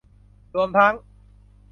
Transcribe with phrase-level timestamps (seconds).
[0.55, 0.93] รวมทั้ง